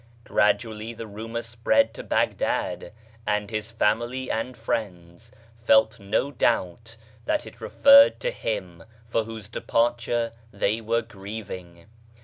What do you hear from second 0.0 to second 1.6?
Gradually the rumour